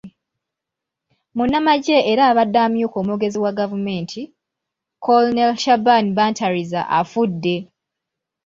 Munnnamajje 1.35 1.97
era 2.11 2.21
abadde 2.31 2.59
amyuka 2.67 2.95
omwogezi 3.01 3.37
wa 3.43 3.51
gavumenti, 3.59 4.21
Colonel 5.03 5.51
Shaban 5.61 6.05
Bantariza 6.17 6.81
afudde. 6.99 7.55